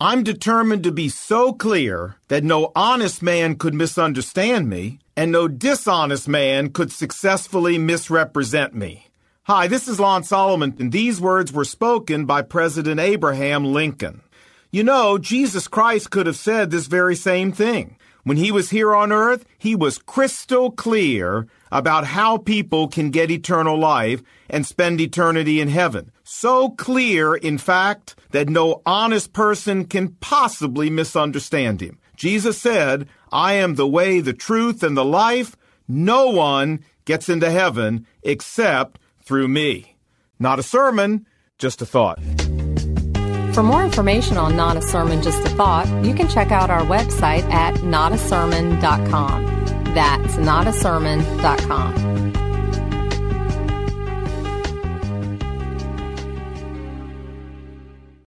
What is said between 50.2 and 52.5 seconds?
notasermon.com.